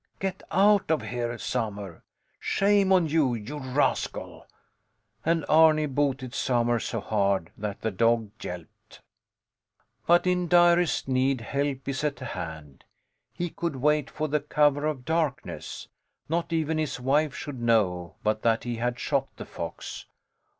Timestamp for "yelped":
8.41-9.01